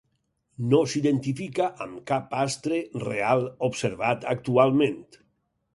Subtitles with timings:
[0.69, 5.03] No s'identifica amb cap astre real observat actualment.